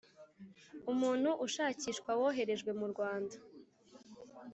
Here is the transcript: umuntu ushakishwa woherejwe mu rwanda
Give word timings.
umuntu 0.91 1.29
ushakishwa 1.45 2.11
woherejwe 2.19 2.71
mu 2.79 2.85
rwanda 2.91 3.35